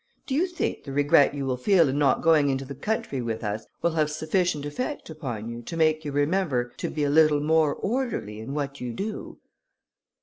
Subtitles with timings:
[0.25, 3.43] Do you think the regret you will feel in not going into the country with
[3.43, 7.39] us, will have sufficient effect upon you, to make you remember to be a little
[7.39, 9.37] more orderly in what you do?"